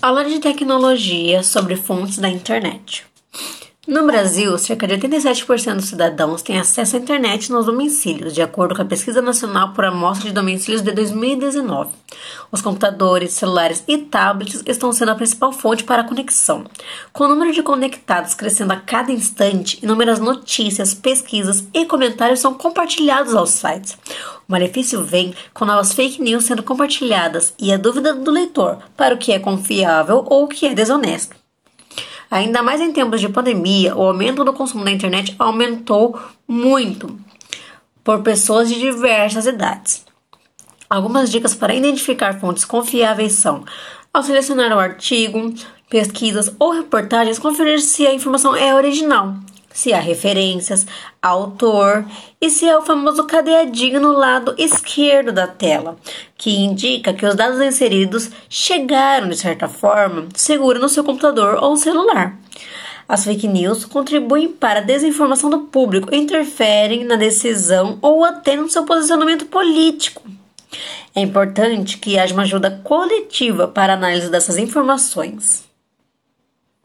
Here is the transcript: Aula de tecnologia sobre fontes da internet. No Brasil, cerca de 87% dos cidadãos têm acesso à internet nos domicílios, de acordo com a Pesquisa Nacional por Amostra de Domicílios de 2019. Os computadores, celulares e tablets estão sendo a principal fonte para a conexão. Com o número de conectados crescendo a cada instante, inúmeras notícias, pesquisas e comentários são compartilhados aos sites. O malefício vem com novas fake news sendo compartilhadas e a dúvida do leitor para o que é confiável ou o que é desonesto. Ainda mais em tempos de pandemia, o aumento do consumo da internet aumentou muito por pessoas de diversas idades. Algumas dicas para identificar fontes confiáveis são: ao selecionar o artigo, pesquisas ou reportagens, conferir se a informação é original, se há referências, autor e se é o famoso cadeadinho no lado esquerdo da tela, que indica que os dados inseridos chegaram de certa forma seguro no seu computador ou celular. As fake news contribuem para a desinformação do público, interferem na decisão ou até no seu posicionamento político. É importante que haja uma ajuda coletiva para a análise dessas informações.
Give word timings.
Aula 0.00 0.24
de 0.24 0.38
tecnologia 0.38 1.42
sobre 1.42 1.76
fontes 1.76 2.18
da 2.18 2.28
internet. 2.28 3.04
No 3.84 4.06
Brasil, 4.06 4.56
cerca 4.58 4.86
de 4.86 4.94
87% 4.94 5.74
dos 5.74 5.86
cidadãos 5.86 6.40
têm 6.40 6.56
acesso 6.56 6.94
à 6.94 7.00
internet 7.00 7.50
nos 7.50 7.66
domicílios, 7.66 8.32
de 8.32 8.40
acordo 8.40 8.76
com 8.76 8.82
a 8.82 8.84
Pesquisa 8.84 9.20
Nacional 9.20 9.72
por 9.72 9.84
Amostra 9.84 10.28
de 10.28 10.34
Domicílios 10.34 10.82
de 10.82 10.92
2019. 10.92 11.90
Os 12.52 12.62
computadores, 12.62 13.32
celulares 13.32 13.82
e 13.88 13.98
tablets 13.98 14.62
estão 14.66 14.92
sendo 14.92 15.10
a 15.10 15.16
principal 15.16 15.52
fonte 15.52 15.82
para 15.82 16.02
a 16.02 16.04
conexão. 16.04 16.64
Com 17.12 17.24
o 17.24 17.28
número 17.28 17.52
de 17.52 17.60
conectados 17.60 18.34
crescendo 18.34 18.72
a 18.72 18.76
cada 18.76 19.10
instante, 19.10 19.80
inúmeras 19.82 20.20
notícias, 20.20 20.94
pesquisas 20.94 21.64
e 21.74 21.84
comentários 21.84 22.38
são 22.38 22.54
compartilhados 22.54 23.34
aos 23.34 23.50
sites. 23.50 23.98
O 24.48 24.52
malefício 24.52 25.02
vem 25.02 25.34
com 25.52 25.64
novas 25.64 25.92
fake 25.92 26.22
news 26.22 26.44
sendo 26.44 26.62
compartilhadas 26.62 27.52
e 27.58 27.72
a 27.72 27.76
dúvida 27.76 28.14
do 28.14 28.30
leitor 28.30 28.78
para 28.96 29.16
o 29.16 29.18
que 29.18 29.32
é 29.32 29.40
confiável 29.40 30.24
ou 30.28 30.44
o 30.44 30.48
que 30.48 30.68
é 30.68 30.72
desonesto. 30.72 31.41
Ainda 32.32 32.62
mais 32.62 32.80
em 32.80 32.90
tempos 32.90 33.20
de 33.20 33.28
pandemia, 33.28 33.94
o 33.94 34.00
aumento 34.00 34.42
do 34.42 34.54
consumo 34.54 34.82
da 34.82 34.90
internet 34.90 35.36
aumentou 35.38 36.18
muito 36.48 37.20
por 38.02 38.22
pessoas 38.22 38.70
de 38.70 38.80
diversas 38.80 39.44
idades. 39.44 40.02
Algumas 40.88 41.30
dicas 41.30 41.54
para 41.54 41.74
identificar 41.74 42.40
fontes 42.40 42.64
confiáveis 42.64 43.32
são: 43.32 43.66
ao 44.14 44.22
selecionar 44.22 44.74
o 44.74 44.80
artigo, 44.80 45.52
pesquisas 45.90 46.50
ou 46.58 46.70
reportagens, 46.70 47.38
conferir 47.38 47.82
se 47.82 48.06
a 48.06 48.14
informação 48.14 48.56
é 48.56 48.74
original, 48.74 49.34
se 49.72 49.92
há 49.92 50.00
referências, 50.00 50.86
autor 51.20 52.04
e 52.40 52.50
se 52.50 52.68
é 52.68 52.76
o 52.76 52.82
famoso 52.82 53.24
cadeadinho 53.24 54.00
no 54.00 54.12
lado 54.12 54.54
esquerdo 54.58 55.32
da 55.32 55.46
tela, 55.46 55.96
que 56.36 56.50
indica 56.50 57.12
que 57.12 57.26
os 57.26 57.34
dados 57.34 57.60
inseridos 57.60 58.30
chegaram 58.48 59.28
de 59.28 59.36
certa 59.36 59.68
forma 59.68 60.28
seguro 60.34 60.78
no 60.78 60.88
seu 60.88 61.04
computador 61.04 61.62
ou 61.62 61.76
celular. 61.76 62.36
As 63.08 63.24
fake 63.24 63.48
news 63.48 63.84
contribuem 63.84 64.48
para 64.48 64.80
a 64.80 64.82
desinformação 64.82 65.50
do 65.50 65.60
público, 65.60 66.14
interferem 66.14 67.04
na 67.04 67.16
decisão 67.16 67.98
ou 68.00 68.24
até 68.24 68.56
no 68.56 68.70
seu 68.70 68.84
posicionamento 68.84 69.46
político. 69.46 70.22
É 71.14 71.20
importante 71.20 71.98
que 71.98 72.18
haja 72.18 72.32
uma 72.32 72.44
ajuda 72.44 72.80
coletiva 72.82 73.68
para 73.68 73.92
a 73.92 73.96
análise 73.96 74.30
dessas 74.30 74.56
informações. 74.56 75.71